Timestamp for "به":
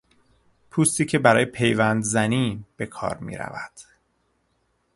2.77-2.85